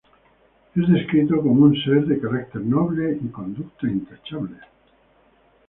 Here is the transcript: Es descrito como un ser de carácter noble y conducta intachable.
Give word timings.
Es 0.73 0.89
descrito 0.91 1.35
como 1.43 1.65
un 1.65 1.75
ser 1.83 2.07
de 2.07 2.19
carácter 2.19 2.61
noble 2.61 3.19
y 3.23 3.27
conducta 3.27 3.85
intachable. 3.87 4.57